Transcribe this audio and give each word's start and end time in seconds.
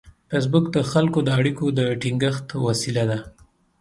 فېسبوک 0.29 0.65
د 0.75 0.77
خلکو 0.91 1.19
د 1.23 1.29
اړیکو 1.39 1.65
د 1.77 1.79
ټینګښت 2.01 2.47
وسیله 2.67 3.03
ده 3.11 3.19